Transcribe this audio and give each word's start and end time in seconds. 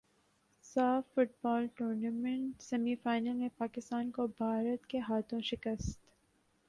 ساف 0.65 1.13
football 1.15 1.67
tournament 1.75 2.61
semi 2.61 2.95
final 3.03 3.33
میں 3.33 3.49
پاکستان 3.57 4.11
کو 4.11 4.27
بھارت 4.29 4.87
کے 4.87 4.99
ہاتھوں 4.99 5.41
شکست 5.41 5.99